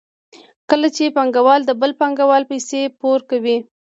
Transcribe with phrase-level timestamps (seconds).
[0.69, 3.57] کله چې پانګوال د بل پانګوال پیسې پور کوي